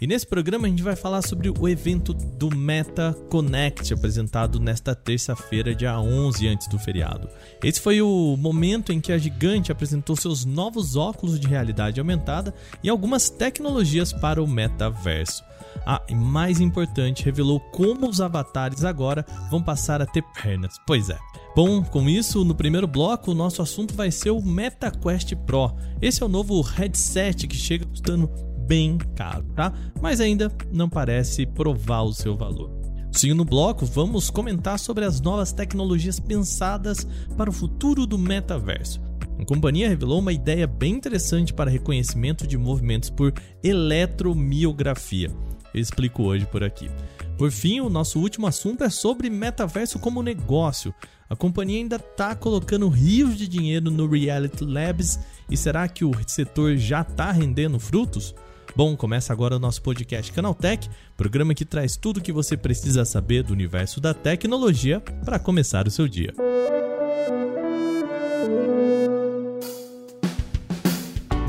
[0.00, 4.94] E nesse programa a gente vai falar sobre o evento do Meta Connect, apresentado nesta
[4.94, 7.28] terça-feira, dia 11, antes do feriado.
[7.62, 12.54] Esse foi o momento em que a gigante apresentou seus novos óculos de realidade aumentada
[12.82, 15.44] e algumas tecnologias para o metaverso.
[15.86, 20.76] Ah, e mais importante, revelou como os avatares agora vão passar a ter pernas.
[20.86, 21.18] Pois é.
[21.54, 25.74] Bom, com isso, no primeiro bloco, o nosso assunto vai ser o MetaQuest Pro.
[26.00, 28.30] Esse é o novo headset que chega custando
[28.72, 29.70] bem caro, tá?
[30.00, 32.70] Mas ainda não parece provar o seu valor.
[33.12, 38.98] Seguindo o bloco, vamos comentar sobre as novas tecnologias pensadas para o futuro do metaverso.
[39.38, 45.30] A companhia revelou uma ideia bem interessante para reconhecimento de movimentos por eletromiografia.
[45.74, 46.90] Eu explico hoje por aqui.
[47.36, 50.94] Por fim, o nosso último assunto é sobre metaverso como negócio.
[51.28, 55.18] A companhia ainda está colocando rios de dinheiro no Reality Labs
[55.50, 58.34] e será que o setor já está rendendo frutos?
[58.74, 63.04] Bom, começa agora o nosso podcast Canaltech, programa que traz tudo o que você precisa
[63.04, 66.32] saber do universo da tecnologia para começar o seu dia.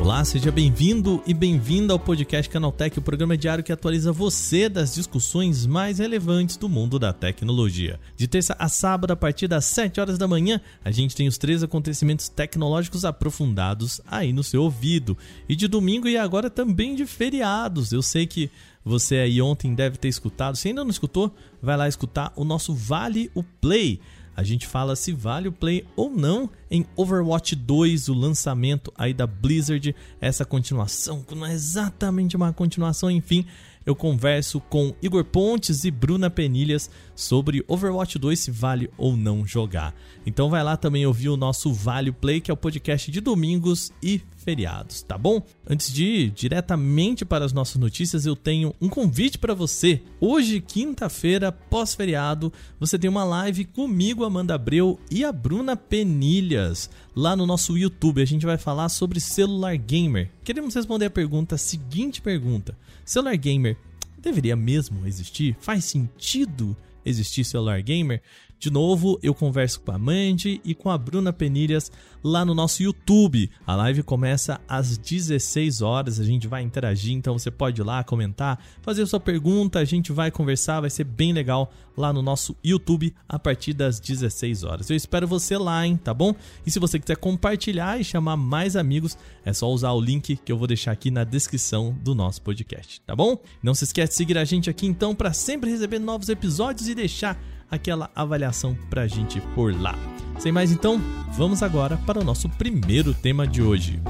[0.03, 4.93] Olá, seja bem-vindo e bem-vinda ao podcast Canaltech, o programa diário que atualiza você das
[4.93, 7.97] discussões mais relevantes do mundo da tecnologia.
[8.17, 11.37] De terça a sábado, a partir das 7 horas da manhã, a gente tem os
[11.37, 15.17] três acontecimentos tecnológicos aprofundados aí no seu ouvido.
[15.47, 17.93] E de domingo e agora também de feriados.
[17.93, 18.51] Eu sei que
[18.83, 20.57] você aí ontem deve ter escutado.
[20.57, 24.01] Se ainda não escutou, vai lá escutar o nosso Vale o Play
[24.35, 29.13] a gente fala se vale o play ou não em Overwatch 2, o lançamento aí
[29.13, 33.45] da Blizzard, essa continuação, não é exatamente uma continuação, enfim,
[33.85, 39.45] eu converso com Igor Pontes e Bruna Penilhas sobre Overwatch 2 se vale ou não
[39.45, 39.93] jogar.
[40.25, 43.91] Então vai lá também ouvir o nosso Vale Play, que é o podcast de domingos
[44.01, 45.41] e feriados, tá bom?
[45.67, 50.01] Antes de ir diretamente para as nossas notícias, eu tenho um convite para você.
[50.19, 57.35] Hoje, quinta-feira, pós-feriado, você tem uma live comigo, Amanda Abreu e a Bruna Penilhas, lá
[57.35, 58.21] no nosso YouTube.
[58.21, 60.29] A gente vai falar sobre celular gamer.
[60.43, 63.77] Queremos responder a pergunta, a seguinte pergunta: celular gamer
[64.21, 65.55] deveria mesmo existir?
[65.59, 66.75] Faz sentido
[67.05, 68.21] existir celular gamer?
[68.63, 71.91] De novo, eu converso com a Mandy e com a Bruna Penilhas
[72.23, 73.51] lá no nosso YouTube.
[73.67, 78.05] A live começa às 16 horas, a gente vai interagir, então você pode ir lá
[78.05, 82.55] comentar, fazer sua pergunta, a gente vai conversar, vai ser bem legal lá no nosso
[82.63, 84.89] YouTube a partir das 16 horas.
[84.89, 86.33] Eu espero você lá, hein, tá bom?
[86.65, 90.51] E se você quiser compartilhar e chamar mais amigos, é só usar o link que
[90.53, 93.37] eu vou deixar aqui na descrição do nosso podcast, tá bom?
[93.61, 96.95] Não se esquece de seguir a gente aqui então para sempre receber novos episódios e
[96.95, 97.37] deixar
[97.73, 99.95] aquela avaliação pra gente por lá.
[100.37, 101.01] Sem mais então,
[101.35, 104.01] vamos agora para o nosso primeiro tema de hoje.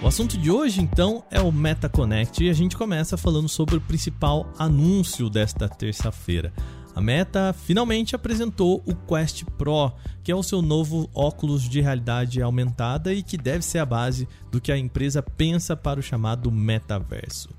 [0.00, 3.80] O assunto de hoje, então, é o MetaConnect e a gente começa falando sobre o
[3.80, 6.52] principal anúncio desta terça-feira.
[6.98, 9.92] A Meta finalmente apresentou o Quest Pro,
[10.24, 14.26] que é o seu novo óculos de realidade aumentada e que deve ser a base
[14.50, 17.50] do que a empresa pensa para o chamado metaverso.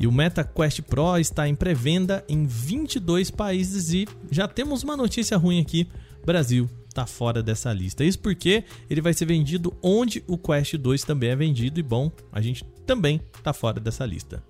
[0.00, 4.96] E o Meta Quest Pro está em pré-venda em 22 países e já temos uma
[4.96, 5.86] notícia ruim aqui:
[6.26, 8.02] Brasil está fora dessa lista.
[8.02, 12.10] Isso porque ele vai ser vendido onde o Quest 2 também é vendido e bom,
[12.32, 14.42] a gente também está fora dessa lista.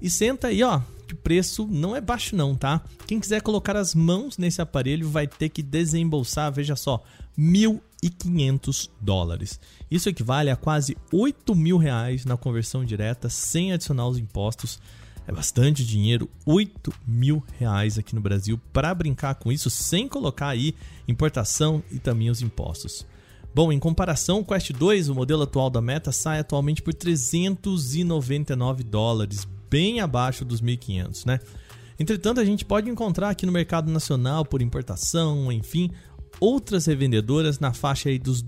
[0.00, 2.82] E senta aí, ó, que o preço não é baixo não, tá?
[3.06, 7.02] Quem quiser colocar as mãos nesse aparelho vai ter que desembolsar, veja só,
[7.38, 9.60] 1.500 dólares.
[9.90, 14.80] Isso equivale a quase 8 mil reais na conversão direta, sem adicionar os impostos.
[15.26, 20.48] É bastante dinheiro, 8 mil reais aqui no Brasil para brincar com isso, sem colocar
[20.48, 20.74] aí
[21.08, 23.06] importação e também os impostos.
[23.54, 28.82] Bom, em comparação, o Quest 2, o modelo atual da Meta, sai atualmente por 399
[28.82, 31.40] dólares, bem abaixo dos 1.500, né?
[31.98, 35.90] Entretanto, a gente pode encontrar aqui no mercado nacional por importação, enfim,
[36.38, 38.46] outras revendedoras na faixa aí dos R$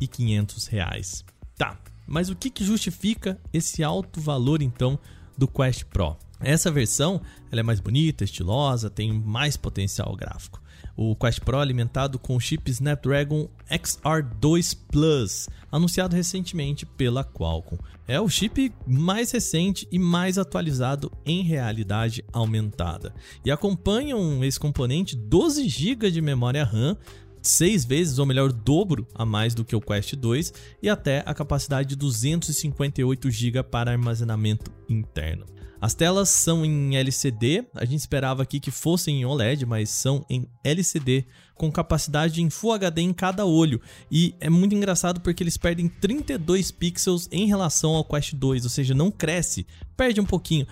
[0.00, 1.24] 2.500.
[1.56, 4.98] Tá, mas o que, que justifica esse alto valor então
[5.38, 6.16] do Quest Pro?
[6.40, 7.20] Essa versão
[7.52, 10.63] ela é mais bonita, estilosa, tem mais potencial gráfico
[10.96, 17.78] o Quest Pro alimentado com o chip Snapdragon XR2 Plus, anunciado recentemente pela Qualcomm.
[18.06, 23.14] É o chip mais recente e mais atualizado em realidade aumentada.
[23.44, 26.96] E acompanham esse componente 12 GB de memória RAM
[27.44, 30.52] seis vezes, ou melhor, dobro a mais do que o Quest 2
[30.82, 35.44] e até a capacidade de 258 GB para armazenamento interno.
[35.84, 40.24] As telas são em LCD, a gente esperava aqui que fossem em OLED, mas são
[40.30, 43.78] em LCD, com capacidade em Full HD em cada olho.
[44.10, 48.70] E é muito engraçado porque eles perdem 32 pixels em relação ao Quest 2, ou
[48.70, 50.66] seja, não cresce, perde um pouquinho.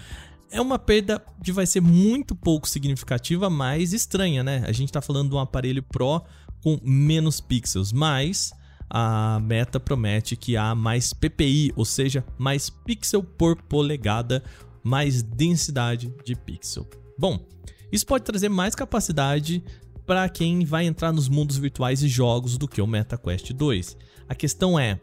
[0.50, 4.64] É uma perda que vai ser muito pouco significativa, mas estranha, né?
[4.66, 6.22] A gente está falando de um aparelho Pro
[6.62, 8.50] com menos pixels, mas
[8.88, 14.42] a Meta promete que há mais PPI, ou seja, mais pixel por polegada,
[14.82, 16.88] mais densidade de pixel.
[17.18, 17.44] Bom,
[17.90, 19.62] isso pode trazer mais capacidade
[20.06, 23.96] para quem vai entrar nos mundos virtuais e jogos do que o MetaQuest 2.
[24.28, 25.00] A questão é: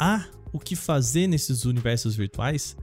[0.00, 2.76] há o que fazer nesses universos virtuais?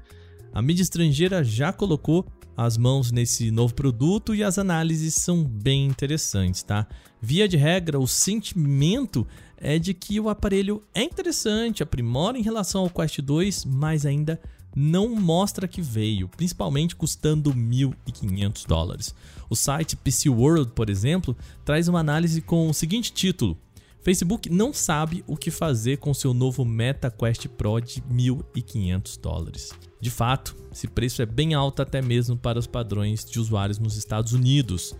[0.53, 2.25] A mídia estrangeira já colocou
[2.57, 6.87] as mãos nesse novo produto e as análises são bem interessantes, tá?
[7.21, 9.25] Via de regra, o sentimento
[9.57, 14.41] é de que o aparelho é interessante, aprimora em relação ao Quest 2, mas ainda
[14.75, 19.15] não mostra que veio, principalmente custando 1.500 dólares.
[19.49, 21.35] O site PC World, por exemplo,
[21.65, 23.57] traz uma análise com o seguinte título:
[24.01, 29.71] Facebook não sabe o que fazer com seu novo Meta Quest Pro de 1.500 dólares.
[29.99, 33.97] De fato, esse preço é bem alto até mesmo para os padrões de usuários nos
[33.97, 34.95] Estados Unidos.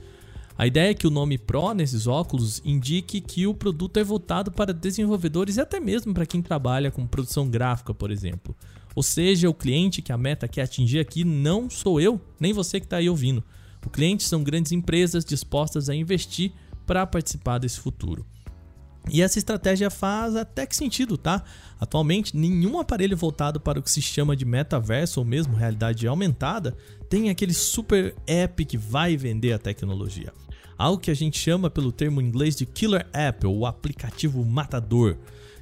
[0.56, 4.51] A ideia é que o nome Pro nesses óculos indique que o produto é voltado
[4.51, 8.56] para desenvolvedores e até mesmo para quem trabalha com produção gráfica, por exemplo.
[8.95, 12.79] Ou seja, o cliente que a meta quer atingir aqui não sou eu, nem você
[12.79, 13.43] que está aí ouvindo.
[13.85, 16.51] O cliente são grandes empresas dispostas a investir
[16.85, 18.25] para participar desse futuro.
[19.09, 21.43] E essa estratégia faz até que sentido, tá?
[21.79, 26.75] Atualmente, nenhum aparelho voltado para o que se chama de metaverso ou mesmo realidade aumentada
[27.09, 30.31] tem aquele super app que vai vender a tecnologia.
[30.77, 35.17] Algo que a gente chama pelo termo inglês de killer app ou aplicativo matador.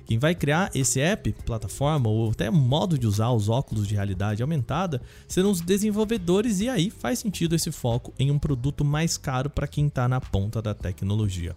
[0.10, 4.42] Quem vai criar esse app, plataforma ou até modo de usar os óculos de realidade
[4.42, 9.52] aumentada serão os desenvolvedores, e aí faz sentido esse foco em um produto mais caro
[9.52, 11.56] para quem está na ponta da tecnologia.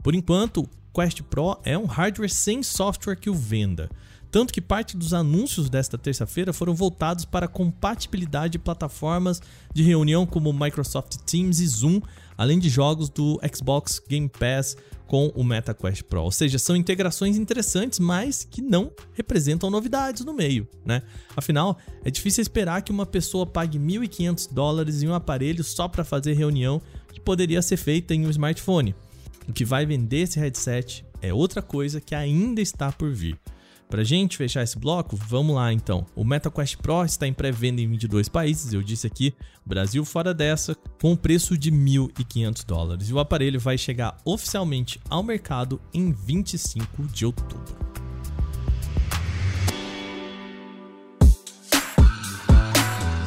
[0.00, 3.90] Por enquanto, o Quest Pro é um hardware sem software que o venda.
[4.30, 9.40] Tanto que parte dos anúncios desta terça-feira foram voltados para a compatibilidade de plataformas
[9.74, 12.00] de reunião como Microsoft Teams e Zoom,
[12.36, 14.76] além de jogos do Xbox Game Pass,
[15.06, 16.22] com o MetaQuest Pro.
[16.22, 21.02] Ou seja, são integrações interessantes, mas que não representam novidades no meio, né?
[21.34, 26.04] Afinal, é difícil esperar que uma pessoa pague 1.500 dólares em um aparelho só para
[26.04, 26.80] fazer reunião
[27.10, 28.94] que poderia ser feita em um smartphone.
[29.48, 33.38] O que vai vender esse headset é outra coisa que ainda está por vir.
[33.88, 36.04] Pra gente fechar esse bloco, vamos lá então.
[36.14, 40.76] O MetaQuest Pro está em pré-venda em 22 países, eu disse aqui, Brasil fora dessa,
[41.00, 43.08] com preço de 1.500 dólares.
[43.08, 47.78] E o aparelho vai chegar oficialmente ao mercado em 25 de outubro.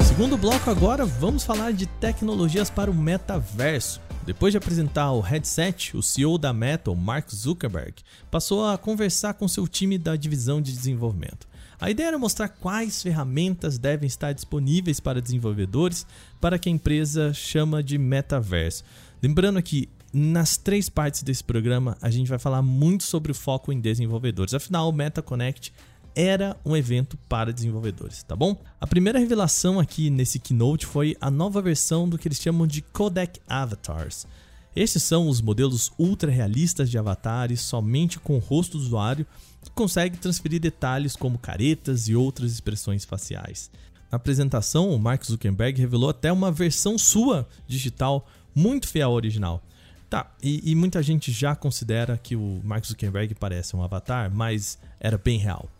[0.06, 4.00] Segundo bloco agora, vamos falar de tecnologias para o metaverso.
[4.24, 7.94] Depois de apresentar o headset, o CEO da Meta, Mark Zuckerberg,
[8.30, 11.48] passou a conversar com seu time da divisão de desenvolvimento.
[11.80, 16.06] A ideia era mostrar quais ferramentas devem estar disponíveis para desenvolvedores
[16.40, 18.84] para que a empresa chama de metaverso.
[19.20, 23.72] Lembrando que nas três partes desse programa a gente vai falar muito sobre o foco
[23.72, 24.54] em desenvolvedores.
[24.54, 25.72] Afinal, o Meta Connect
[26.14, 28.56] era um evento para desenvolvedores, tá bom?
[28.80, 32.82] A primeira revelação aqui nesse keynote foi a nova versão do que eles chamam de
[32.82, 34.26] Codec Avatars.
[34.74, 39.26] Estes são os modelos ultra realistas de avatares somente com o rosto do usuário
[39.62, 43.70] que consegue transferir detalhes como caretas e outras expressões faciais.
[44.10, 49.62] Na apresentação, o Mark Zuckerberg revelou até uma versão sua digital muito fiel ao original.
[50.10, 54.78] Tá, e, e muita gente já considera que o Mark Zuckerberg parece um avatar, mas
[55.00, 55.70] era bem real.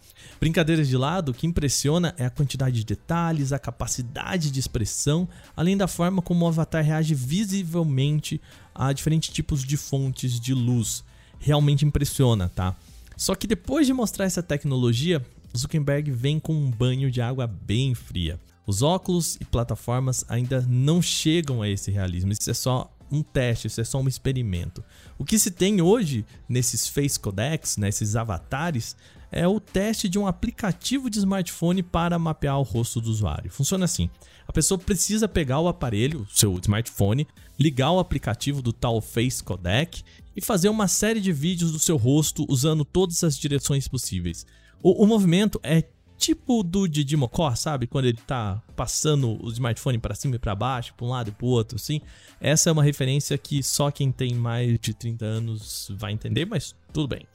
[0.40, 5.28] Brincadeiras de lado, o que impressiona é a quantidade de detalhes, a capacidade de expressão,
[5.56, 8.40] além da forma como o avatar reage visivelmente
[8.74, 11.04] a diferentes tipos de fontes de luz.
[11.38, 12.76] Realmente impressiona, tá?
[13.16, 15.24] Só que depois de mostrar essa tecnologia,
[15.56, 18.40] Zuckerberg vem com um banho de água bem fria.
[18.66, 23.66] Os óculos e plataformas ainda não chegam a esse realismo, isso é só um teste,
[23.66, 24.82] isso é só um experimento.
[25.18, 28.96] O que se tem hoje nesses face codecs, nesses avatares,
[29.32, 33.50] é o teste de um aplicativo de smartphone para mapear o rosto do usuário.
[33.50, 34.10] Funciona assim:
[34.46, 37.26] a pessoa precisa pegar o aparelho, seu smartphone,
[37.58, 40.02] ligar o aplicativo do tal Face Codec
[40.36, 44.46] e fazer uma série de vídeos do seu rosto usando todas as direções possíveis.
[44.82, 45.82] O, o movimento é
[46.18, 47.86] tipo do Didi Mocó, sabe?
[47.88, 51.32] Quando ele tá passando o smartphone para cima e para baixo, para um lado e
[51.32, 52.00] pro outro, assim.
[52.40, 56.76] Essa é uma referência que só quem tem mais de 30 anos vai entender, mas
[56.92, 57.26] tudo bem.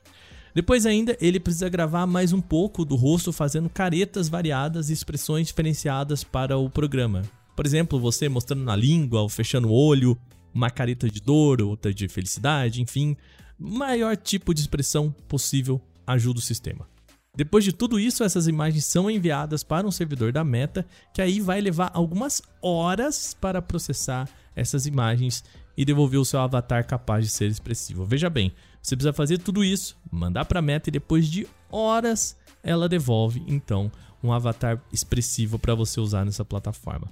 [0.57, 5.45] Depois ainda, ele precisa gravar mais um pouco do rosto fazendo caretas variadas e expressões
[5.45, 7.21] diferenciadas para o programa.
[7.55, 10.17] Por exemplo, você mostrando na língua ou fechando o olho,
[10.51, 13.15] uma careta de dor, outra de felicidade, enfim,
[13.59, 16.89] maior tipo de expressão possível ajuda o sistema.
[17.35, 21.39] Depois de tudo isso, essas imagens são enviadas para um servidor da Meta, que aí
[21.39, 25.43] vai levar algumas horas para processar essas imagens
[25.77, 28.03] e devolver o seu avatar capaz de ser expressivo.
[28.03, 32.35] Veja bem, você precisa fazer tudo isso, mandar para a Meta e depois de horas
[32.63, 33.91] ela devolve então
[34.23, 37.07] um avatar expressivo para você usar nessa plataforma.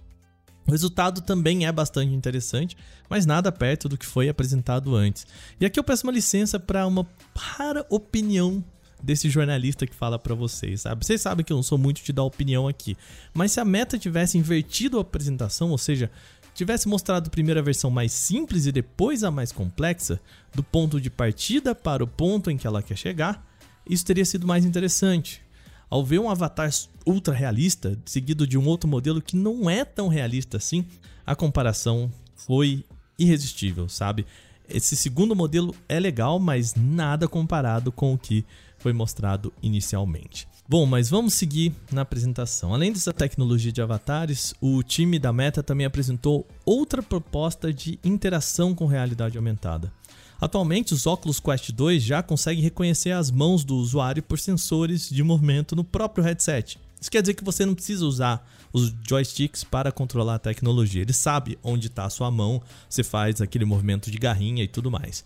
[0.68, 2.76] O resultado também é bastante interessante,
[3.08, 5.28] mas nada perto do que foi apresentado antes.
[5.60, 8.64] E aqui eu peço uma licença para uma para opinião
[9.02, 11.06] desse jornalista que fala para vocês, sabe?
[11.06, 12.98] Vocês sabem que eu não sou muito de dar opinião aqui,
[13.34, 16.10] mas se a meta tivesse invertido a apresentação, ou seja,
[16.56, 20.20] tivesse mostrado primeiro a versão mais simples e depois a mais complexa,
[20.54, 23.46] do ponto de partida para o ponto em que ela quer chegar,
[23.88, 25.42] isso teria sido mais interessante.
[25.90, 26.72] Ao ver um avatar
[27.06, 30.86] ultra realista seguido de um outro modelo que não é tão realista assim,
[31.26, 32.84] a comparação foi
[33.20, 34.26] irresistível, sabe?
[34.68, 38.46] Esse segundo modelo é legal, mas nada comparado com o que
[38.78, 40.48] foi mostrado inicialmente.
[40.68, 42.74] Bom, mas vamos seguir na apresentação.
[42.74, 48.74] Além dessa tecnologia de avatares, o time da Meta também apresentou outra proposta de interação
[48.74, 49.94] com realidade aumentada.
[50.42, 55.22] Atualmente, os óculos Quest 2 já conseguem reconhecer as mãos do usuário por sensores de
[55.22, 56.80] movimento no próprio headset.
[57.00, 61.04] Isso quer dizer que você não precisa usar os joysticks para controlar a tecnologia.
[61.04, 64.90] Ele sabe onde está a sua mão, você faz aquele movimento de garrinha e tudo
[64.90, 65.24] mais.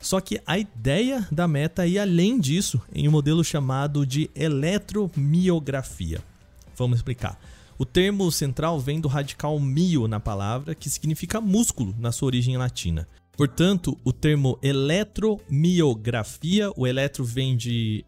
[0.00, 6.22] Só que a ideia da meta ir além disso em um modelo chamado de eletromiografia.
[6.76, 7.40] Vamos explicar.
[7.76, 12.56] O termo central vem do radical mio na palavra, que significa músculo na sua origem
[12.56, 13.06] latina.
[13.36, 18.04] Portanto, o termo eletromiografia, o eletro vem de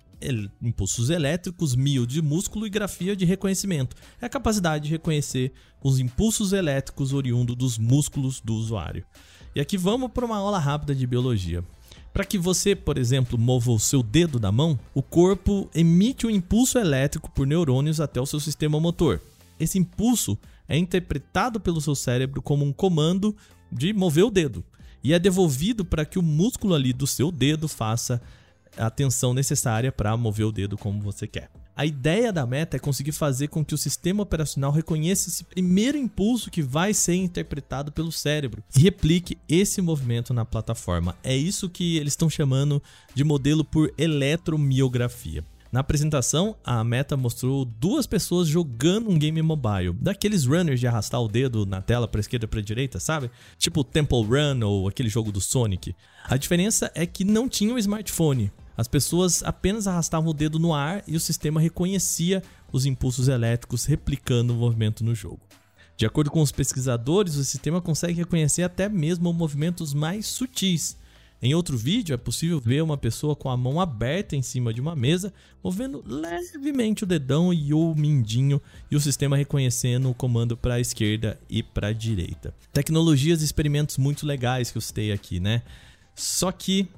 [0.60, 3.96] impulsos elétricos, mio de músculo e grafia de reconhecimento.
[4.20, 9.04] É a capacidade de reconhecer os impulsos elétricos oriundos dos músculos do usuário.
[9.54, 11.64] E aqui vamos para uma aula rápida de biologia.
[12.12, 16.30] Para que você, por exemplo, mova o seu dedo da mão, o corpo emite um
[16.30, 19.20] impulso elétrico por neurônios até o seu sistema motor.
[19.58, 20.36] Esse impulso
[20.68, 23.36] é interpretado pelo seu cérebro como um comando
[23.70, 24.64] de mover o dedo
[25.02, 28.20] e é devolvido para que o músculo ali do seu dedo faça
[28.80, 31.50] a tensão necessária para mover o dedo como você quer.
[31.76, 35.96] A ideia da meta é conseguir fazer com que o sistema operacional reconheça esse primeiro
[35.96, 41.16] impulso que vai ser interpretado pelo cérebro e replique esse movimento na plataforma.
[41.22, 42.82] É isso que eles estão chamando
[43.14, 45.44] de modelo por eletromiografia.
[45.72, 51.22] Na apresentação, a Meta mostrou duas pessoas jogando um game mobile, daqueles runners de arrastar
[51.22, 53.30] o dedo na tela para esquerda para direita, sabe?
[53.56, 55.94] Tipo Temple Run ou aquele jogo do Sonic.
[56.24, 58.50] A diferença é que não tinha um smartphone.
[58.80, 63.84] As pessoas apenas arrastavam o dedo no ar e o sistema reconhecia os impulsos elétricos
[63.84, 65.40] replicando o movimento no jogo.
[65.98, 70.96] De acordo com os pesquisadores, o sistema consegue reconhecer até mesmo movimentos mais sutis,
[71.42, 74.80] em outro vídeo, é possível ver uma pessoa com a mão aberta em cima de
[74.80, 75.30] uma mesa,
[75.62, 78.60] movendo levemente o dedão e o mindinho,
[78.90, 82.54] e o sistema reconhecendo o comando para a esquerda e para a direita.
[82.72, 85.62] Tecnologias e experimentos muito legais que eu citei aqui, né?
[86.14, 86.88] Só que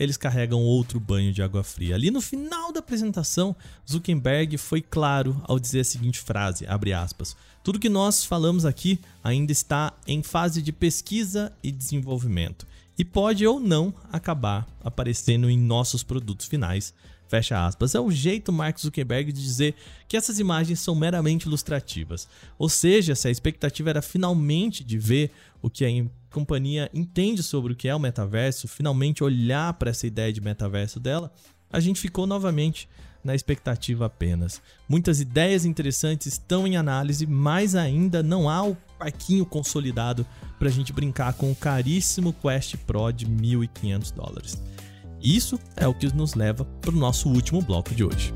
[0.00, 1.94] eles carregam outro banho de água fria.
[1.94, 3.54] Ali no final da apresentação,
[3.88, 6.66] Zuckerberg foi claro ao dizer a seguinte frase,
[6.96, 12.66] aspas: "Tudo que nós falamos aqui ainda está em fase de pesquisa e desenvolvimento
[13.00, 16.92] e pode ou não acabar aparecendo em nossos produtos finais.
[17.30, 17.94] Fecha aspas.
[17.94, 19.76] É o jeito Mark Zuckerberg de dizer
[20.08, 22.26] que essas imagens são meramente ilustrativas.
[22.58, 25.30] Ou seja, se a expectativa era finalmente de ver
[25.62, 30.08] o que a companhia entende sobre o que é o metaverso, finalmente olhar para essa
[30.08, 31.32] ideia de metaverso dela,
[31.72, 32.88] a gente ficou novamente
[33.22, 34.60] na expectativa apenas.
[34.88, 40.26] Muitas ideias interessantes estão em análise, mas ainda não há o parquinho consolidado
[40.58, 44.60] para a gente brincar com o caríssimo Quest Pro de 1.500 dólares.
[45.22, 48.32] Isso é o que nos leva para o nosso último bloco de hoje.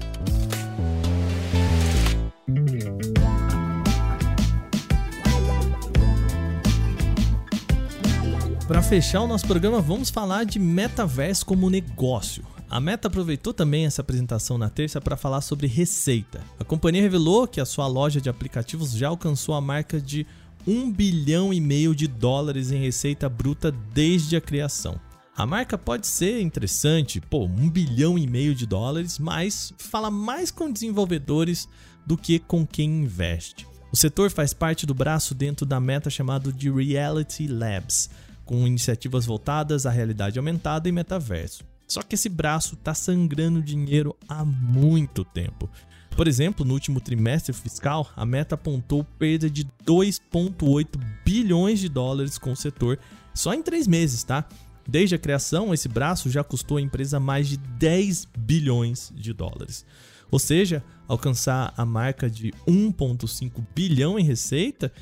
[8.68, 12.44] Para fechar o nosso programa, vamos falar de metaverso como negócio.
[12.68, 16.40] A Meta aproveitou também essa apresentação na terça para falar sobre receita.
[16.58, 20.26] A companhia revelou que a sua loja de aplicativos já alcançou a marca de
[20.66, 24.98] 1 bilhão e meio de dólares em receita bruta desde a criação.
[25.36, 30.52] A marca pode ser interessante, pô, 1 bilhão e meio de dólares, mas fala mais
[30.52, 31.68] com desenvolvedores
[32.06, 33.66] do que com quem investe.
[33.90, 38.10] O setor faz parte do braço dentro da meta chamado de Reality Labs,
[38.44, 41.64] com iniciativas voltadas à realidade aumentada e metaverso.
[41.88, 45.68] Só que esse braço está sangrando dinheiro há muito tempo.
[46.16, 52.38] Por exemplo, no último trimestre fiscal, a Meta apontou perda de 2,8 bilhões de dólares
[52.38, 53.00] com o setor
[53.34, 54.46] só em três meses, tá?
[54.86, 59.84] Desde a criação, esse braço já custou à empresa mais de 10 bilhões de dólares.
[60.30, 64.92] Ou seja, alcançar a marca de 1,5 bilhão em receita,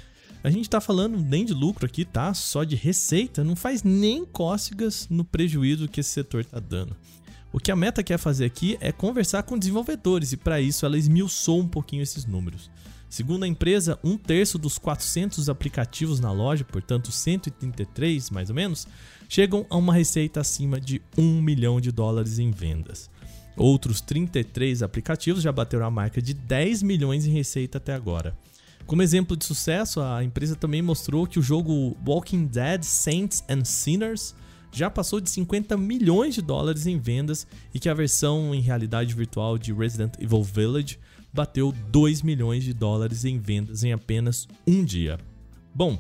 [0.45, 2.35] a gente está falando nem de lucro aqui, tá?
[2.35, 6.97] Só de receita, não faz nem cócegas no prejuízo que esse setor está dando.
[7.53, 10.99] O que a Meta quer fazer aqui é conversar com desenvolvedores e para isso ela
[10.99, 12.71] esmiuçou um pouquinho esses números.
[13.13, 18.89] Segundo a empresa, um terço dos 400 aplicativos na loja, portanto 133 mais ou menos,
[19.29, 23.11] chegam a uma receita acima de 1 milhão de dólares em vendas.
[23.55, 28.35] Outros 33 aplicativos já bateram a marca de 10 milhões em receita até agora.
[28.87, 33.67] Como exemplo de sucesso, a empresa também mostrou que o jogo Walking Dead Saints and
[33.67, 34.35] Sinners
[34.73, 39.15] já passou de 50 milhões de dólares em vendas e que a versão em realidade
[39.15, 40.99] virtual de Resident Evil Village
[41.33, 45.19] bateu 2 milhões de dólares em vendas em apenas um dia.
[45.75, 45.99] Bom,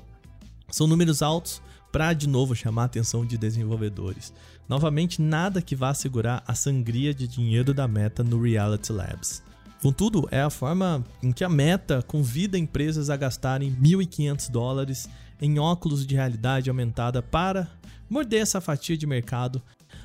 [0.71, 4.33] são números altos para de novo chamar a atenção de desenvolvedores.
[4.69, 9.43] Novamente, nada que vá segurar a sangria de dinheiro da Meta no Reality Labs.
[9.83, 15.09] Contudo, é a forma em que a Meta convida empresas a gastarem 1.500 dólares
[15.41, 17.69] em óculos de realidade aumentada para
[18.09, 19.61] morder essa fatia de mercado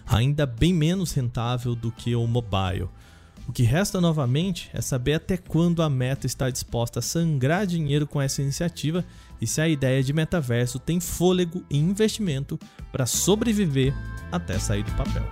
[0.06, 2.90] ainda bem menos rentável do que o mobile.
[3.48, 8.06] O que resta novamente é saber até quando a Meta está disposta a sangrar dinheiro
[8.06, 9.06] com essa iniciativa
[9.40, 12.60] e se a ideia de metaverso tem fôlego e investimento
[12.92, 13.94] para sobreviver
[14.32, 15.24] até sair do papel.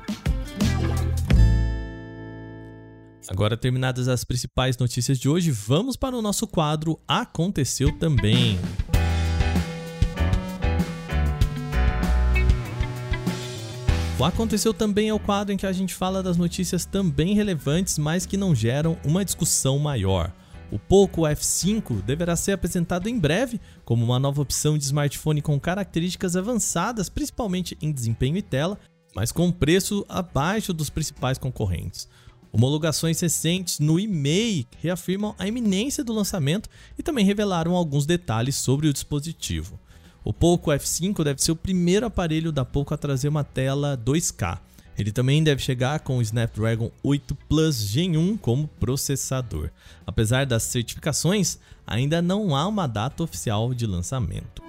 [3.27, 8.57] Agora terminadas as principais notícias de hoje, vamos para o nosso quadro Aconteceu também.
[14.17, 17.98] O Aconteceu também é o quadro em que a gente fala das notícias também relevantes,
[17.98, 20.31] mas que não geram uma discussão maior.
[20.72, 25.60] O Poco F5 deverá ser apresentado em breve como uma nova opção de smartphone com
[25.60, 28.80] características avançadas, principalmente em desempenho e tela,
[29.13, 32.08] mas com preço abaixo dos principais concorrentes.
[32.54, 38.88] Homologações recentes no e-mail reafirmam a iminência do lançamento e também revelaram alguns detalhes sobre
[38.88, 39.78] o dispositivo.
[40.25, 44.57] O Poco F5 deve ser o primeiro aparelho da Poco a trazer uma tela 2K.
[44.97, 49.69] Ele também deve chegar com o Snapdragon 8 Plus Gen 1 como processador.
[50.03, 54.63] Apesar das certificações, ainda não há uma data oficial de lançamento.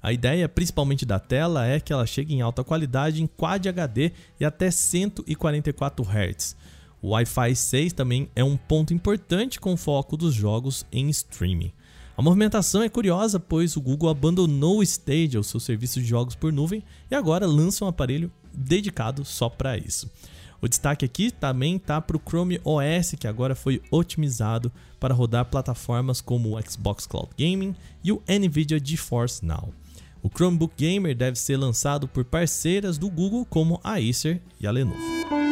[0.03, 4.13] A ideia principalmente da tela é que ela chegue em alta qualidade em Quad HD
[4.39, 6.57] e até 144 Hz.
[7.01, 11.73] O Wi-Fi 6 também é um ponto importante com foco dos jogos em streaming.
[12.17, 16.35] A movimentação é curiosa, pois o Google abandonou o Stadia, o seu serviço de jogos
[16.35, 20.11] por nuvem, e agora lança um aparelho dedicado só para isso.
[20.61, 25.45] O destaque aqui também está para o Chrome OS, que agora foi otimizado para rodar
[25.45, 29.73] plataformas como o Xbox Cloud Gaming e o Nvidia GeForce Now.
[30.23, 34.71] O Chromebook Gamer deve ser lançado por parceiras do Google como a Acer e a
[34.71, 35.46] Lenovo.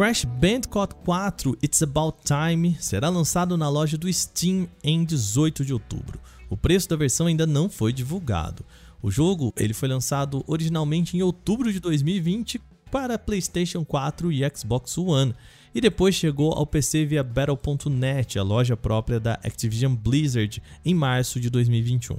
[0.00, 5.74] Crash Bandicoot 4 It's About Time será lançado na loja do Steam em 18 de
[5.74, 6.18] outubro.
[6.48, 8.64] O preço da versão ainda não foi divulgado.
[9.02, 12.58] O jogo ele foi lançado originalmente em outubro de 2020
[12.90, 15.34] para PlayStation 4 e Xbox One,
[15.74, 21.38] e depois chegou ao PC via Battle.net, a loja própria da Activision Blizzard, em março
[21.38, 22.16] de 2021.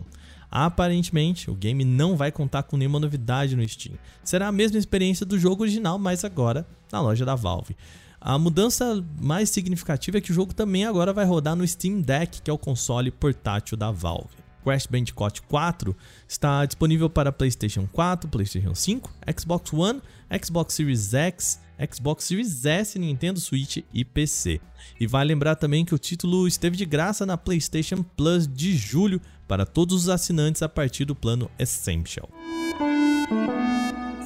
[0.52, 3.96] Aparentemente, o game não vai contar com nenhuma novidade no Steam.
[4.22, 7.76] Será a mesma experiência do jogo original, mas agora na loja da Valve.
[8.20, 12.42] A mudança mais significativa é que o jogo também agora vai rodar no Steam Deck,
[12.42, 14.36] que é o console portátil da Valve.
[14.64, 15.96] Crash Bandicoot 4
[16.28, 20.02] está disponível para PlayStation 4, PlayStation 5, Xbox One,
[20.44, 21.60] Xbox Series X,
[21.92, 24.62] Xbox Series S, Nintendo Switch e PC.
[25.00, 29.22] E vale lembrar também que o título esteve de graça na PlayStation Plus de julho
[29.48, 32.30] para todos os assinantes a partir do plano Essential.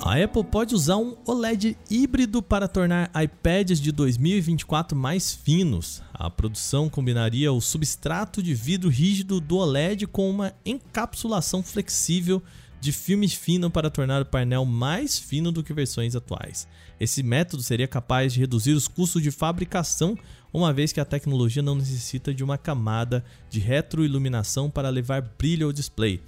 [0.05, 5.99] A Apple pode usar um OLED híbrido para tornar iPads de 2024 mais finos.
[6.13, 12.39] A produção combinaria o substrato de vidro rígido do OLED com uma encapsulação flexível
[12.79, 16.67] de filme fino para tornar o painel mais fino do que versões atuais.
[16.99, 20.15] Esse método seria capaz de reduzir os custos de fabricação,
[20.53, 25.65] uma vez que a tecnologia não necessita de uma camada de retroiluminação para levar brilho
[25.65, 26.21] ao display,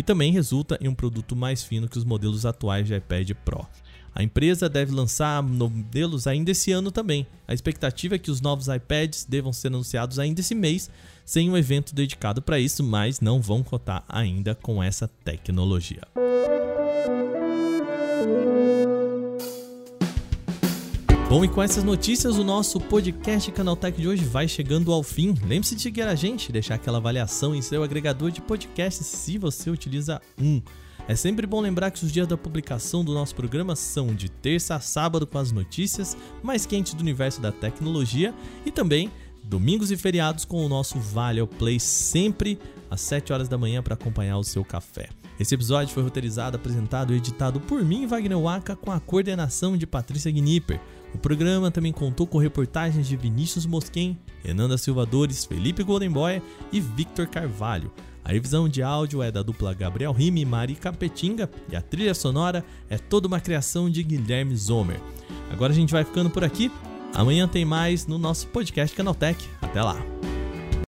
[0.00, 3.66] e também resulta em um produto mais fino que os modelos atuais de iPad Pro.
[4.14, 7.26] A empresa deve lançar modelos ainda esse ano também.
[7.46, 10.90] A expectativa é que os novos iPads devam ser anunciados ainda esse mês,
[11.22, 16.00] sem um evento dedicado para isso, mas não vão contar ainda com essa tecnologia.
[21.30, 25.32] Bom, e com essas notícias, o nosso podcast Canaltech de hoje vai chegando ao fim.
[25.46, 29.70] Lembre-se de seguir a gente, deixar aquela avaliação em seu agregador de podcasts se você
[29.70, 30.60] utiliza um.
[31.06, 34.74] É sempre bom lembrar que os dias da publicação do nosso programa são de terça
[34.74, 38.34] a sábado com as notícias mais quentes do universo da tecnologia
[38.66, 39.08] e também
[39.44, 42.58] domingos e feriados com o nosso Vale ao Play sempre
[42.90, 45.08] às 7 horas da manhã para acompanhar o seu café.
[45.38, 49.86] Esse episódio foi roteirizado, apresentado e editado por mim, Wagner Waka, com a coordenação de
[49.86, 50.80] Patrícia Gnipper.
[51.14, 56.40] O programa também contou com reportagens de Vinícius Mosquen, Renan da Silva Dores, Felipe Goldenboy
[56.72, 57.92] e Victor Carvalho.
[58.24, 62.14] A revisão de áudio é da dupla Gabriel Rime e Mari Capetinga e a trilha
[62.14, 65.00] sonora é toda uma criação de Guilherme Zomer.
[65.50, 66.70] Agora a gente vai ficando por aqui.
[67.14, 69.48] Amanhã tem mais no nosso podcast Canaltech.
[69.60, 70.00] Até lá!